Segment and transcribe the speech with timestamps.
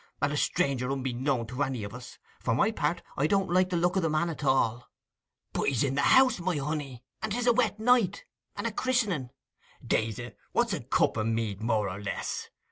[0.19, 2.17] And a stranger unbeknown to any of us.
[2.39, 4.89] For my part, I don't like the look o' the man at all.'
[5.53, 8.25] 'But he's in the house, my honey; and 'tis a wet night,
[8.55, 9.29] and a christening.
[9.85, 12.49] Daze it, what's a cup of mead more or less?